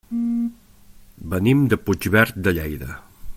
[1.33, 2.99] Venim de Puigverd de Lleida.